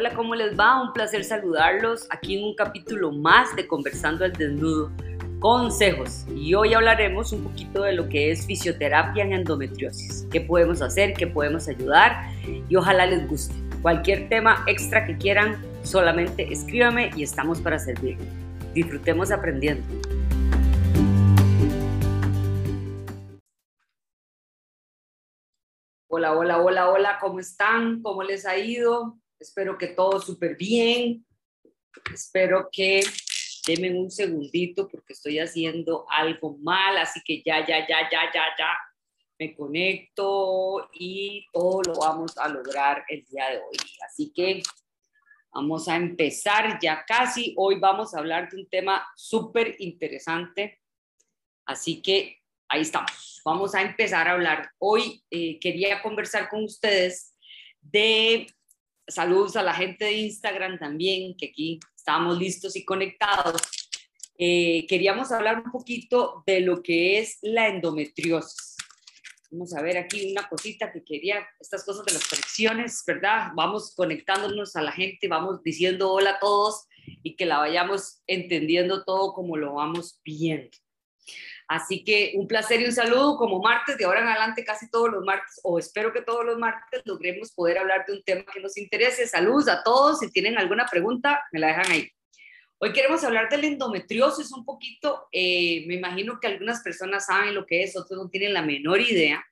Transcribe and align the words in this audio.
Hola, 0.00 0.14
¿cómo 0.14 0.36
les 0.36 0.56
va? 0.56 0.80
Un 0.80 0.92
placer 0.92 1.24
saludarlos 1.24 2.06
aquí 2.10 2.38
en 2.38 2.44
un 2.44 2.54
capítulo 2.54 3.10
más 3.10 3.56
de 3.56 3.66
Conversando 3.66 4.24
al 4.24 4.32
Desnudo, 4.32 4.92
consejos. 5.40 6.24
Y 6.36 6.54
hoy 6.54 6.72
hablaremos 6.72 7.32
un 7.32 7.42
poquito 7.42 7.82
de 7.82 7.94
lo 7.94 8.08
que 8.08 8.30
es 8.30 8.46
fisioterapia 8.46 9.24
en 9.24 9.32
endometriosis, 9.32 10.28
qué 10.30 10.40
podemos 10.40 10.82
hacer, 10.82 11.14
qué 11.14 11.26
podemos 11.26 11.66
ayudar 11.66 12.30
y 12.68 12.76
ojalá 12.76 13.06
les 13.06 13.28
guste. 13.28 13.52
Cualquier 13.82 14.28
tema 14.28 14.62
extra 14.68 15.04
que 15.04 15.18
quieran, 15.18 15.60
solamente 15.82 16.46
escríbame 16.52 17.10
y 17.16 17.24
estamos 17.24 17.60
para 17.60 17.80
servir. 17.80 18.18
Disfrutemos 18.74 19.32
aprendiendo. 19.32 19.82
Hola, 26.06 26.38
hola, 26.38 26.62
hola, 26.62 26.88
hola, 26.88 27.18
¿cómo 27.20 27.40
están? 27.40 28.00
¿Cómo 28.00 28.22
les 28.22 28.46
ha 28.46 28.56
ido? 28.56 29.18
Espero 29.38 29.78
que 29.78 29.88
todo 29.88 30.20
súper 30.20 30.56
bien. 30.56 31.24
Espero 32.12 32.68
que 32.72 33.00
denme 33.66 33.98
un 33.98 34.10
segundito 34.10 34.88
porque 34.88 35.12
estoy 35.12 35.38
haciendo 35.38 36.06
algo 36.10 36.58
mal, 36.58 36.96
así 36.96 37.20
que 37.24 37.42
ya, 37.44 37.60
ya, 37.66 37.86
ya, 37.86 38.08
ya, 38.10 38.32
ya, 38.32 38.44
ya 38.58 38.68
me 39.38 39.54
conecto 39.54 40.90
y 40.92 41.46
todo 41.52 41.82
lo 41.82 41.94
vamos 42.00 42.36
a 42.38 42.48
lograr 42.48 43.04
el 43.08 43.24
día 43.26 43.50
de 43.50 43.58
hoy. 43.58 43.76
Así 44.04 44.32
que 44.34 44.60
vamos 45.52 45.88
a 45.88 45.96
empezar 45.96 46.78
ya 46.82 47.04
casi. 47.06 47.54
Hoy 47.56 47.78
vamos 47.78 48.14
a 48.14 48.18
hablar 48.18 48.50
de 48.50 48.56
un 48.56 48.68
tema 48.68 49.06
súper 49.14 49.76
interesante. 49.78 50.80
Así 51.64 52.02
que 52.02 52.38
ahí 52.68 52.80
estamos. 52.80 53.40
Vamos 53.44 53.74
a 53.76 53.82
empezar 53.82 54.26
a 54.26 54.32
hablar. 54.32 54.70
Hoy 54.78 55.22
eh, 55.30 55.60
quería 55.60 56.02
conversar 56.02 56.48
con 56.48 56.64
ustedes 56.64 57.36
de 57.80 58.48
saludos 59.08 59.56
a 59.56 59.62
la 59.62 59.74
gente 59.74 60.04
de 60.04 60.12
Instagram 60.12 60.78
también, 60.78 61.36
que 61.36 61.46
aquí 61.46 61.80
estamos 61.96 62.38
listos 62.38 62.76
y 62.76 62.84
conectados. 62.84 63.60
Eh, 64.38 64.86
queríamos 64.86 65.32
hablar 65.32 65.62
un 65.64 65.72
poquito 65.72 66.44
de 66.46 66.60
lo 66.60 66.82
que 66.82 67.18
es 67.18 67.38
la 67.42 67.68
endometriosis. 67.68 68.76
Vamos 69.50 69.74
a 69.74 69.82
ver 69.82 69.96
aquí 69.96 70.30
una 70.30 70.48
cosita 70.48 70.92
que 70.92 71.02
quería, 71.02 71.46
estas 71.58 71.84
cosas 71.84 72.04
de 72.04 72.12
las 72.12 72.22
fricciones, 72.22 73.02
¿verdad? 73.06 73.50
Vamos 73.56 73.94
conectándonos 73.96 74.76
a 74.76 74.82
la 74.82 74.92
gente, 74.92 75.26
vamos 75.26 75.62
diciendo 75.62 76.12
hola 76.12 76.32
a 76.32 76.38
todos 76.38 76.86
y 77.22 77.34
que 77.34 77.46
la 77.46 77.58
vayamos 77.58 78.22
entendiendo 78.26 79.04
todo 79.04 79.32
como 79.32 79.56
lo 79.56 79.74
vamos 79.74 80.20
viendo. 80.22 80.76
Así 81.68 82.02
que 82.02 82.32
un 82.36 82.46
placer 82.46 82.80
y 82.80 82.86
un 82.86 82.92
saludo 82.92 83.36
como 83.36 83.60
martes, 83.60 83.98
de 83.98 84.04
ahora 84.04 84.20
en 84.20 84.28
adelante 84.28 84.64
casi 84.64 84.90
todos 84.90 85.10
los 85.10 85.24
martes, 85.24 85.60
o 85.62 85.78
espero 85.78 86.12
que 86.12 86.22
todos 86.22 86.44
los 86.44 86.58
martes 86.58 87.02
logremos 87.04 87.52
poder 87.52 87.78
hablar 87.78 88.06
de 88.06 88.14
un 88.14 88.22
tema 88.22 88.44
que 88.52 88.60
nos 88.60 88.76
interese. 88.78 89.26
Saludos 89.26 89.68
a 89.68 89.82
todos, 89.82 90.20
si 90.20 90.30
tienen 90.30 90.56
alguna 90.58 90.86
pregunta, 90.86 91.42
me 91.52 91.60
la 91.60 91.68
dejan 91.68 91.90
ahí. 91.92 92.10
Hoy 92.78 92.92
queremos 92.92 93.24
hablar 93.24 93.48
de 93.48 93.58
la 93.58 93.66
endometriosis 93.66 94.52
un 94.52 94.64
poquito, 94.64 95.26
eh, 95.32 95.84
me 95.88 95.94
imagino 95.96 96.38
que 96.40 96.46
algunas 96.46 96.80
personas 96.80 97.26
saben 97.26 97.54
lo 97.54 97.66
que 97.66 97.82
es, 97.82 97.96
otros 97.96 98.22
no 98.22 98.30
tienen 98.30 98.54
la 98.54 98.62
menor 98.62 99.00
idea, 99.00 99.44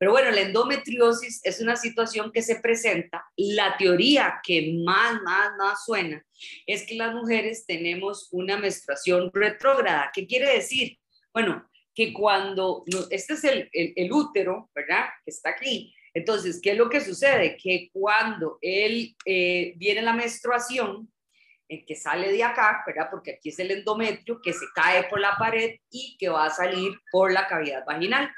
pero 0.00 0.12
bueno, 0.12 0.30
la 0.30 0.40
endometriosis 0.40 1.42
es 1.44 1.60
una 1.60 1.76
situación 1.76 2.32
que 2.32 2.40
se 2.40 2.58
presenta. 2.58 3.22
La 3.36 3.76
teoría 3.76 4.40
que 4.42 4.72
más, 4.82 5.20
más, 5.20 5.50
más 5.58 5.84
suena 5.84 6.24
es 6.66 6.86
que 6.86 6.94
las 6.94 7.14
mujeres 7.14 7.66
tenemos 7.66 8.28
una 8.32 8.56
menstruación 8.56 9.30
retrógrada. 9.34 10.10
¿Qué 10.14 10.26
quiere 10.26 10.54
decir? 10.54 10.98
Bueno, 11.32 11.68
que 11.94 12.12
cuando, 12.12 12.84
este 13.10 13.34
es 13.34 13.44
el, 13.44 13.68
el, 13.72 14.12
útero, 14.12 14.70
¿verdad? 14.74 15.06
Que 15.24 15.30
está 15.30 15.50
aquí. 15.50 15.94
Entonces, 16.14 16.60
¿qué 16.62 16.72
es 16.72 16.78
lo 16.78 16.88
que 16.88 17.00
sucede? 17.00 17.56
Que 17.56 17.88
cuando 17.92 18.58
él 18.60 19.14
eh, 19.24 19.74
viene 19.76 20.02
la 20.02 20.12
menstruación, 20.12 21.12
eh, 21.68 21.84
que 21.84 21.94
sale 21.94 22.32
de 22.32 22.42
acá, 22.42 22.82
¿verdad? 22.86 23.08
Porque 23.10 23.32
aquí 23.32 23.50
es 23.50 23.58
el 23.58 23.70
endometrio 23.70 24.40
que 24.40 24.52
se 24.52 24.66
cae 24.74 25.04
por 25.04 25.20
la 25.20 25.36
pared 25.36 25.76
y 25.90 26.16
que 26.18 26.28
va 26.28 26.46
a 26.46 26.50
salir 26.50 26.92
por 27.12 27.32
la 27.32 27.46
cavidad 27.46 27.84
vaginal. 27.84 28.32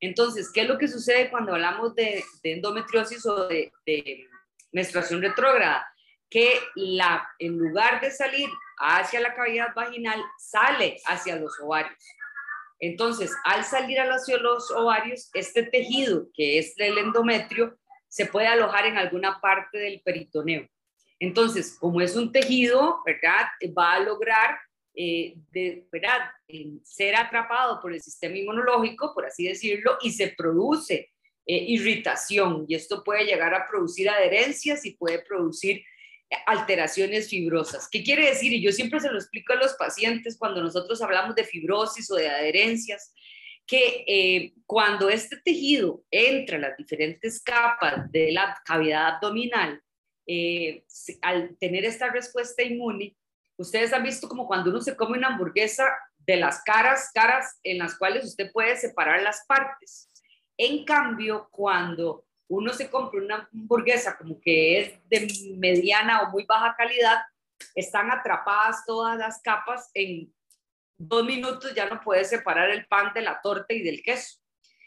Entonces, 0.00 0.50
¿qué 0.52 0.62
es 0.62 0.68
lo 0.68 0.78
que 0.78 0.88
sucede 0.88 1.30
cuando 1.30 1.52
hablamos 1.52 1.94
de, 1.94 2.24
endometriosis 2.42 3.26
o 3.26 3.48
de, 3.48 3.72
de 3.84 4.26
menstruación 4.72 5.20
retrógrada? 5.20 5.86
Que 6.30 6.60
la, 6.76 7.28
en 7.38 7.58
lugar 7.58 8.00
de 8.00 8.10
salir 8.10 8.48
hacia 8.78 9.20
la 9.20 9.34
cavidad 9.34 9.74
vaginal, 9.74 10.22
sale 10.38 10.98
hacia 11.06 11.36
los 11.36 11.58
ovarios. 11.60 11.98
Entonces, 12.80 13.32
al 13.44 13.64
salir 13.64 13.98
hacia 13.98 14.38
los 14.38 14.70
ovarios, 14.70 15.30
este 15.34 15.64
tejido, 15.64 16.28
que 16.32 16.58
es 16.58 16.74
el 16.78 16.98
endometrio, 16.98 17.76
se 18.08 18.26
puede 18.26 18.46
alojar 18.46 18.86
en 18.86 18.96
alguna 18.96 19.40
parte 19.40 19.78
del 19.78 20.00
peritoneo. 20.04 20.66
Entonces, 21.18 21.76
como 21.78 22.00
es 22.00 22.14
un 22.14 22.30
tejido, 22.30 23.02
¿verdad? 23.04 23.46
Va 23.76 23.94
a 23.94 24.00
lograr 24.00 24.58
eh, 24.94 25.36
¿verdad? 25.92 26.30
ser 26.82 27.14
atrapado 27.14 27.80
por 27.80 27.92
el 27.92 28.00
sistema 28.00 28.36
inmunológico, 28.36 29.12
por 29.14 29.26
así 29.26 29.46
decirlo, 29.46 29.96
y 30.02 30.10
se 30.10 30.34
produce 30.36 31.10
eh, 31.46 31.64
irritación. 31.68 32.64
Y 32.68 32.74
esto 32.74 33.04
puede 33.04 33.24
llegar 33.24 33.54
a 33.54 33.66
producir 33.66 34.10
adherencias 34.10 34.84
y 34.84 34.96
puede 34.96 35.20
producir 35.20 35.84
alteraciones 36.46 37.28
fibrosas. 37.28 37.88
¿Qué 37.90 38.02
quiere 38.02 38.28
decir? 38.28 38.52
Y 38.52 38.62
yo 38.62 38.72
siempre 38.72 39.00
se 39.00 39.10
lo 39.10 39.18
explico 39.18 39.52
a 39.52 39.56
los 39.56 39.74
pacientes 39.74 40.36
cuando 40.38 40.62
nosotros 40.62 41.00
hablamos 41.02 41.34
de 41.34 41.44
fibrosis 41.44 42.10
o 42.10 42.16
de 42.16 42.28
adherencias, 42.28 43.12
que 43.66 44.04
eh, 44.06 44.54
cuando 44.66 45.10
este 45.10 45.36
tejido 45.36 46.02
entra 46.10 46.56
en 46.56 46.62
las 46.62 46.76
diferentes 46.76 47.42
capas 47.42 48.10
de 48.10 48.32
la 48.32 48.58
cavidad 48.64 49.16
abdominal, 49.16 49.82
eh, 50.26 50.84
al 51.22 51.56
tener 51.58 51.84
esta 51.84 52.10
respuesta 52.10 52.62
inmune, 52.62 53.16
ustedes 53.56 53.92
han 53.92 54.02
visto 54.02 54.28
como 54.28 54.46
cuando 54.46 54.70
uno 54.70 54.80
se 54.80 54.96
come 54.96 55.18
una 55.18 55.28
hamburguesa 55.28 55.86
de 56.18 56.36
las 56.36 56.62
caras, 56.62 57.10
caras 57.14 57.58
en 57.62 57.78
las 57.78 57.96
cuales 57.96 58.24
usted 58.24 58.52
puede 58.52 58.76
separar 58.76 59.22
las 59.22 59.44
partes. 59.46 60.08
En 60.58 60.84
cambio, 60.84 61.48
cuando 61.50 62.26
uno 62.48 62.72
se 62.72 62.90
compra 62.90 63.20
una 63.20 63.48
hamburguesa 63.52 64.16
como 64.16 64.40
que 64.40 64.80
es 64.80 65.08
de 65.08 65.54
mediana 65.56 66.22
o 66.22 66.30
muy 66.30 66.44
baja 66.44 66.74
calidad, 66.76 67.18
están 67.74 68.10
atrapadas 68.10 68.84
todas 68.86 69.18
las 69.18 69.40
capas 69.42 69.90
en 69.94 70.32
dos 70.98 71.24
minutos 71.24 71.74
ya 71.74 71.88
no 71.88 72.00
puedes 72.00 72.28
separar 72.28 72.70
el 72.70 72.86
pan 72.86 73.12
de 73.14 73.22
la 73.22 73.40
torta 73.40 73.72
y 73.72 73.82
del 73.82 74.02
queso. 74.02 74.38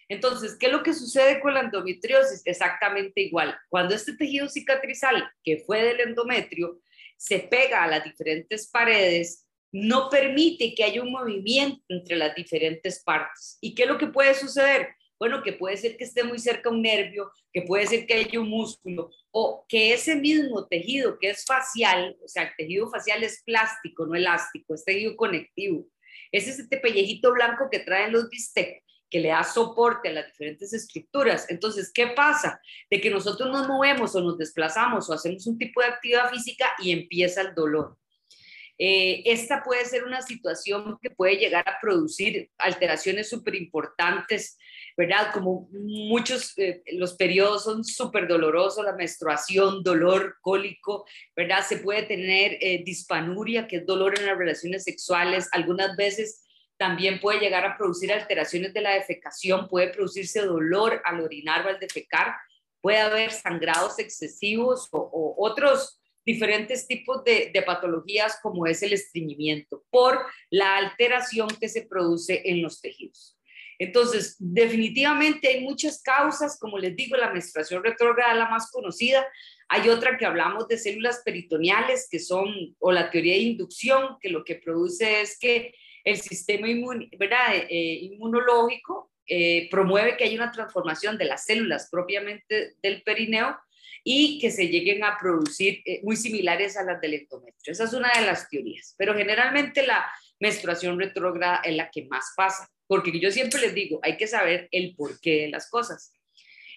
Entonces, 0.10 0.58
¿qué 0.60 0.66
es 0.66 0.72
lo 0.74 0.84
que 0.84 0.94
sucede 0.94 1.40
con 1.40 1.54
la 1.54 1.62
endometriosis? 1.62 2.42
Exactamente 2.44 3.22
igual. 3.22 3.58
Cuando 3.70 3.96
este 3.96 4.14
tejido 4.14 4.50
cicatrizal 4.50 5.32
que 5.42 5.64
fue 5.66 5.84
del 5.84 6.02
endometrio 6.02 6.82
se 7.16 7.40
pega 7.40 7.84
a 7.84 7.88
las 7.88 8.04
diferentes 8.04 8.70
paredes, 8.70 9.48
no 9.72 10.10
permite 10.10 10.76
que 10.76 10.84
haya 10.84 11.02
un 11.02 11.14
movimiento 11.14 11.82
entre 11.88 12.18
las 12.18 12.36
diferentes 12.36 13.02
partes. 13.02 13.58
¿Y 13.62 13.74
qué 13.74 13.84
es 13.84 13.90
lo 13.90 13.98
que 13.98 14.08
puede 14.08 14.34
suceder? 14.34 14.96
Bueno, 15.22 15.44
que 15.44 15.54
puede 15.54 15.78
ser 15.78 15.98
que 15.98 16.04
esté 16.04 16.24
muy 16.24 16.40
cerca 16.40 16.72
un 16.72 16.82
nervio, 16.82 17.32
que 17.54 17.62
puede 17.62 17.86
ser 17.86 18.08
que 18.08 18.16
haya 18.16 18.40
un 18.40 18.50
músculo, 18.50 19.12
o 19.30 19.64
que 19.70 19.94
ese 19.94 20.16
mismo 20.16 20.68
tejido 20.68 21.20
que 21.20 21.30
es 21.30 21.46
facial, 21.46 22.18
o 22.26 22.28
sea, 22.28 22.42
el 22.42 22.56
tejido 22.58 22.90
facial 22.90 23.24
es 23.24 23.44
plástico, 23.46 24.08
no 24.08 24.16
elástico, 24.16 24.74
es 24.74 24.84
tejido 24.84 25.16
conectivo. 25.16 25.86
Es 26.32 26.48
ese 26.48 26.66
pellejito 26.66 27.32
blanco 27.34 27.70
que 27.72 27.82
traen 27.82 28.14
los 28.14 28.32
bistec, 28.32 28.84
que 29.12 29.20
le 29.20 29.28
da 29.28 29.44
soporte 29.44 30.10
a 30.10 30.14
las 30.14 30.26
diferentes 30.26 30.74
estructuras. 30.74 31.48
Entonces, 31.52 31.92
¿qué 31.94 32.08
pasa? 32.08 32.60
De 32.90 33.00
que 33.00 33.12
nosotros 33.12 33.52
nos 33.52 33.68
movemos 33.68 34.16
o 34.16 34.22
nos 34.22 34.40
desplazamos 34.40 35.08
o 35.08 35.14
hacemos 35.14 35.46
un 35.46 35.60
tipo 35.60 35.82
de 35.82 35.88
actividad 35.90 36.32
física 36.32 36.74
y 36.80 36.94
empieza 36.94 37.42
el 37.42 37.54
dolor. 37.54 37.96
Eh, 38.80 39.22
esta 39.32 39.64
puede 39.64 39.86
ser 39.86 40.04
una 40.04 40.24
situación 40.24 40.98
que 41.00 41.12
puede 41.12 41.36
llegar 41.36 41.70
a 41.70 41.78
producir 41.80 42.50
alteraciones 42.58 43.30
súper 43.30 43.54
importantes 43.54 44.58
¿verdad? 44.98 45.32
Como 45.34 45.70
muchos, 45.72 46.58
eh, 46.58 46.84
los 46.94 47.16
periodos 47.16 47.64
son 47.64 47.84
súper 47.84 48.28
dolorosos, 48.28 48.86
la 48.86 48.94
menstruación, 48.94 49.84
dolor 49.84 50.38
cólico, 50.42 51.06
¿verdad? 51.36 51.66
Se 51.68 51.78
puede 51.78 52.04
tener 52.04 52.58
eh, 52.62 52.84
dispanuria, 52.86 53.68
que 53.68 53.78
es 53.78 53.86
dolor 53.86 54.18
en 54.18 54.26
las 54.26 54.38
relaciones 54.38 54.84
sexuales, 54.84 55.50
algunas 55.52 55.96
veces 55.96 56.44
también 56.78 57.20
puede 57.20 57.40
llegar 57.40 57.64
a 57.64 57.78
producir 57.78 58.12
alteraciones 58.12 58.74
de 58.74 58.82
la 58.82 58.96
defecación, 58.96 59.68
puede 59.68 59.90
producirse 59.90 60.42
dolor 60.42 61.00
al 61.06 61.22
orinar 61.22 61.66
o 61.66 61.70
al 61.70 61.80
defecar, 61.80 62.34
puede 62.82 62.98
haber 62.98 63.32
sangrados 63.32 64.00
excesivos 64.00 64.90
o, 64.92 65.36
otros 65.38 66.00
diferentes 66.26 66.88
tipos 66.88 67.24
de, 67.24 67.52
de, 67.54 67.62
patologías 67.62 68.40
como 68.42 68.66
es 68.66 68.82
el 68.82 68.94
estreñimiento 68.94 69.84
por 69.92 70.26
la 70.50 70.78
alteración 70.78 71.50
que 71.60 71.70
se 71.70 71.84
produce 71.84 72.42
en 72.46 72.64
los 72.64 72.82
tejidos. 72.82 73.38
Entonces, 73.82 74.36
definitivamente 74.38 75.48
hay 75.48 75.62
muchas 75.62 76.04
causas, 76.04 76.60
como 76.60 76.78
les 76.78 76.96
digo, 76.96 77.18
la 77.18 77.34
menstruación 77.34 77.84
retrógrada 77.84 78.36
la 78.36 78.48
más 78.48 78.70
conocida. 78.70 79.26
Hay 79.70 79.90
otra 79.90 80.20
que 80.20 80.26
hablamos 80.28 80.68
de 80.68 80.78
células 80.78 81.24
peritoneales, 81.26 82.08
que 82.08 82.20
son, 82.20 82.76
o 82.78 82.92
la 82.92 83.10
teoría 83.10 83.34
de 83.34 83.40
inducción, 83.40 84.18
que 84.22 84.30
lo 84.30 84.44
que 84.44 84.58
produce 84.58 85.22
es 85.22 85.40
que 85.40 85.74
el 86.04 86.18
sistema 86.18 86.68
¿verdad? 87.18 87.56
Eh, 87.56 88.00
inmunológico 88.04 89.12
eh, 89.26 89.68
promueve 89.72 90.16
que 90.16 90.26
haya 90.26 90.36
una 90.36 90.52
transformación 90.52 91.18
de 91.18 91.26
las 91.26 91.46
células 91.46 91.90
propiamente 91.90 92.76
del 92.84 93.02
perineo 93.02 93.58
y 94.04 94.38
que 94.38 94.52
se 94.52 94.68
lleguen 94.68 95.04
a 95.04 95.18
producir 95.20 95.82
eh, 95.86 96.02
muy 96.04 96.18
similares 96.18 96.78
a 96.78 96.84
las 96.84 97.02
del 97.02 97.16
endometrio. 97.16 97.72
Esa 97.74 97.86
es 97.86 97.94
una 97.94 98.12
de 98.14 98.28
las 98.28 98.48
teorías, 98.48 98.94
pero 98.96 99.16
generalmente 99.16 99.88
la 99.88 100.06
menstruación 100.40 101.00
retrógrada 101.00 101.62
es 101.64 101.76
la 101.76 101.90
que 101.90 102.06
más 102.06 102.34
pasa, 102.38 102.70
porque 102.92 103.18
yo 103.18 103.32
siempre 103.32 103.62
les 103.62 103.74
digo, 103.74 104.02
hay 104.04 104.18
que 104.18 104.28
saber 104.28 104.68
el 104.70 104.94
porqué 104.98 105.44
de 105.44 105.48
las 105.48 105.70
cosas. 105.70 106.14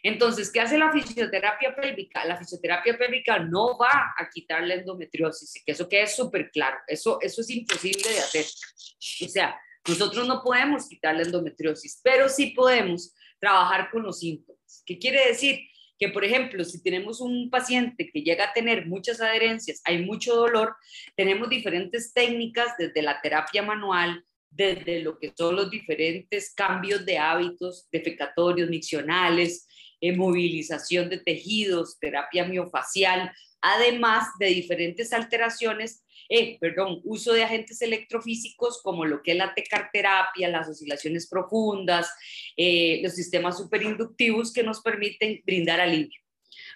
Entonces, 0.00 0.52
¿qué 0.52 0.60
hace 0.60 0.78
la 0.78 0.92
fisioterapia 0.92 1.74
pélvica? 1.74 2.24
La 2.24 2.36
fisioterapia 2.36 2.96
pélvica 2.96 3.40
no 3.40 3.76
va 3.76 4.14
a 4.16 4.30
quitar 4.32 4.62
la 4.62 4.74
endometriosis, 4.74 5.60
que 5.66 5.72
eso 5.72 5.88
quede 5.88 6.06
súper 6.06 6.52
claro, 6.52 6.76
eso, 6.86 7.18
eso 7.20 7.40
es 7.40 7.50
imposible 7.50 8.08
de 8.08 8.20
hacer. 8.20 8.44
O 8.44 9.28
sea, 9.28 9.58
nosotros 9.88 10.28
no 10.28 10.40
podemos 10.44 10.88
quitar 10.88 11.16
la 11.16 11.22
endometriosis, 11.22 12.00
pero 12.04 12.28
sí 12.28 12.52
podemos 12.54 13.12
trabajar 13.40 13.90
con 13.90 14.04
los 14.04 14.20
síntomas. 14.20 14.84
¿Qué 14.86 15.00
quiere 15.00 15.26
decir? 15.26 15.62
Que, 15.98 16.10
por 16.10 16.24
ejemplo, 16.24 16.62
si 16.62 16.80
tenemos 16.80 17.20
un 17.20 17.50
paciente 17.50 18.08
que 18.12 18.22
llega 18.22 18.44
a 18.44 18.52
tener 18.52 18.86
muchas 18.86 19.20
adherencias, 19.20 19.80
hay 19.84 20.04
mucho 20.04 20.36
dolor, 20.36 20.76
tenemos 21.16 21.48
diferentes 21.48 22.12
técnicas 22.12 22.76
desde 22.78 23.02
la 23.02 23.20
terapia 23.20 23.64
manual, 23.64 24.24
desde 24.54 25.00
lo 25.00 25.18
que 25.18 25.32
son 25.36 25.56
los 25.56 25.70
diferentes 25.70 26.54
cambios 26.54 27.04
de 27.04 27.18
hábitos 27.18 27.88
defecatorios, 27.90 28.70
miccionales, 28.70 29.66
movilización 30.12 31.08
de 31.08 31.18
tejidos, 31.18 31.98
terapia 31.98 32.44
miofacial, 32.44 33.32
además 33.60 34.28
de 34.38 34.46
diferentes 34.48 35.12
alteraciones, 35.12 36.04
eh, 36.28 36.58
perdón, 36.60 37.00
uso 37.04 37.32
de 37.32 37.44
agentes 37.44 37.80
electrofísicos 37.82 38.82
como 38.82 39.04
lo 39.04 39.22
que 39.22 39.32
es 39.32 39.38
la 39.38 39.54
tecarterapia, 39.54 40.48
las 40.48 40.68
oscilaciones 40.68 41.28
profundas, 41.28 42.10
eh, 42.56 43.00
los 43.02 43.14
sistemas 43.14 43.58
superinductivos 43.58 44.52
que 44.52 44.62
nos 44.62 44.80
permiten 44.80 45.40
brindar 45.44 45.80
alivio. 45.80 46.23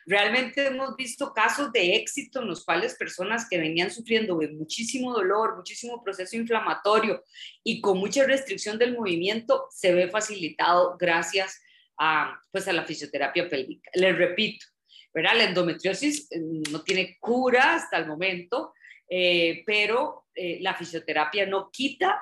Realmente 0.09 0.69
hemos 0.69 0.97
visto 0.97 1.35
casos 1.35 1.71
de 1.71 1.97
éxito 1.97 2.41
en 2.41 2.49
los 2.49 2.65
cuales 2.65 2.95
personas 2.95 3.47
que 3.47 3.59
venían 3.59 3.91
sufriendo 3.91 4.41
muchísimo 4.53 5.13
dolor, 5.13 5.55
muchísimo 5.55 6.03
proceso 6.03 6.35
inflamatorio 6.35 7.23
y 7.63 7.83
con 7.83 7.99
mucha 7.99 8.25
restricción 8.25 8.79
del 8.79 8.97
movimiento 8.97 9.67
se 9.71 9.93
ve 9.93 10.09
facilitado 10.09 10.97
gracias 10.99 11.61
a, 11.99 12.41
pues 12.51 12.67
a 12.69 12.73
la 12.73 12.87
fisioterapia 12.87 13.51
pélvica. 13.51 13.91
Les 13.93 14.17
repito, 14.17 14.65
¿verdad? 15.13 15.37
la 15.37 15.45
endometriosis 15.45 16.33
eh, 16.33 16.41
no 16.71 16.83
tiene 16.83 17.19
cura 17.21 17.75
hasta 17.75 17.99
el 17.99 18.07
momento, 18.07 18.73
eh, 19.11 19.63
pero 19.67 20.25
eh, 20.35 20.57
la 20.63 20.73
fisioterapia 20.73 21.45
no 21.45 21.69
quita 21.71 22.19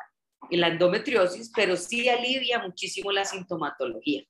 la 0.51 0.69
endometriosis, 0.69 1.53
pero 1.55 1.77
sí 1.77 2.09
alivia 2.09 2.59
muchísimo 2.59 3.13
la 3.13 3.25
sintomatología. 3.25 4.25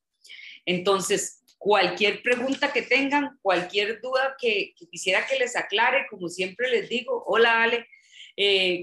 Entonces, 0.66 1.42
cualquier 1.58 2.22
pregunta 2.22 2.72
que 2.72 2.82
tengan, 2.82 3.38
cualquier 3.42 4.00
duda 4.00 4.36
que, 4.38 4.74
quisiera 4.90 5.26
que 5.26 5.38
les 5.38 5.56
aclare, 5.56 6.06
como 6.10 6.28
siempre 6.28 6.70
les 6.70 6.88
digo, 6.88 7.24
hola 7.26 7.62
Ale, 7.62 7.86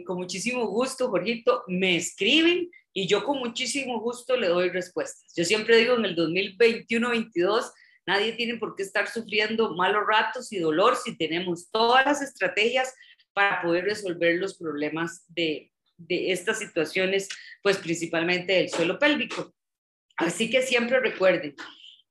con 0.06 0.18
muchísimo 0.18 0.68
gusto, 0.68 1.10
Jorgito, 1.10 1.64
me 1.68 1.96
escriben 1.96 2.70
y 2.94 3.08
yo 3.08 3.24
con 3.24 3.40
muchísimo 3.40 4.00
gusto 4.00 4.38
le 4.38 4.48
doy 4.48 4.70
respuestas. 4.70 5.34
Yo 5.36 5.46
siempre 5.46 5.78
digo 5.78 5.96
en 5.96 6.06
el 6.06 6.16
2021-22, 6.16 7.72
nadie 8.06 8.34
tiene 8.34 8.58
por 8.58 8.76
qué 8.76 8.84
estar 8.84 9.08
sufriendo 9.10 9.76
malos 9.76 10.04
ratos 10.08 10.52
y 10.52 10.60
dolor 10.60 10.96
si 10.96 11.18
tenemos 11.18 11.70
todas 11.72 12.06
las 12.06 12.22
estrategias 12.22 12.94
para 13.34 13.62
poder 13.62 13.86
resolver 13.86 14.36
los 14.36 14.58
problemas 14.58 15.26
de, 15.30 15.72
de 15.98 16.32
estas 16.32 16.60
situaciones, 16.60 17.30
pues 17.62 17.78
principalmente 17.78 18.54
del 18.54 18.70
suelo 18.70 19.00
pélvico. 19.00 19.54
Así 20.18 20.50
que 20.50 20.62
siempre 20.62 21.00
recuerden, 21.00 21.56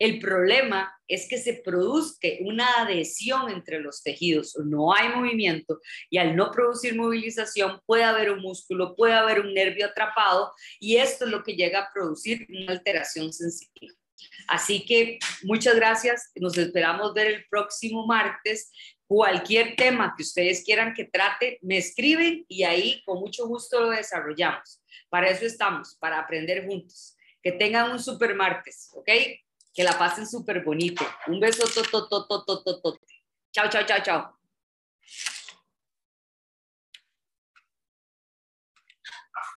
el 0.02 0.18
problema 0.18 0.92
es 1.06 1.28
que 1.28 1.38
se 1.38 1.62
produzca 1.64 2.26
una 2.40 2.82
adhesión 2.82 3.48
entre 3.48 3.78
los 3.78 4.02
tejidos, 4.02 4.56
no 4.64 4.92
hay 4.92 5.10
movimiento 5.10 5.80
y 6.10 6.18
al 6.18 6.34
no 6.34 6.50
producir 6.50 6.96
movilización 6.96 7.80
puede 7.86 8.02
haber 8.02 8.32
un 8.32 8.40
músculo, 8.40 8.96
puede 8.96 9.12
haber 9.12 9.38
un 9.38 9.54
nervio 9.54 9.86
atrapado 9.86 10.52
y 10.80 10.96
esto 10.96 11.24
es 11.24 11.30
lo 11.30 11.44
que 11.44 11.54
llega 11.54 11.82
a 11.82 11.92
producir 11.94 12.48
una 12.48 12.72
alteración 12.72 13.32
sensitiva. 13.32 13.94
Así 14.48 14.84
que 14.84 15.20
muchas 15.44 15.76
gracias, 15.76 16.32
nos 16.34 16.58
esperamos 16.58 17.14
ver 17.14 17.28
el 17.28 17.44
próximo 17.48 18.04
martes. 18.04 18.72
Cualquier 19.06 19.76
tema 19.76 20.14
que 20.16 20.24
ustedes 20.24 20.64
quieran 20.64 20.94
que 20.94 21.04
trate, 21.04 21.60
me 21.62 21.78
escriben 21.78 22.44
y 22.48 22.64
ahí 22.64 23.04
con 23.04 23.20
mucho 23.20 23.46
gusto 23.46 23.80
lo 23.80 23.90
desarrollamos. 23.90 24.82
Para 25.08 25.30
eso 25.30 25.46
estamos, 25.46 25.96
para 26.00 26.18
aprender 26.18 26.66
juntos. 26.66 27.16
Que 27.40 27.52
tengan 27.52 27.92
un 27.92 28.00
super 28.00 28.34
martes, 28.34 28.90
¿ok? 28.94 29.08
Que 29.74 29.82
la 29.84 29.98
pasen 29.98 30.26
súper 30.26 30.62
bonito. 30.62 31.04
Un 31.26 31.40
beso, 31.40 31.66
Chao, 33.52 33.68
chao, 33.68 33.84
chao, 33.86 34.02
chao. 34.02 34.38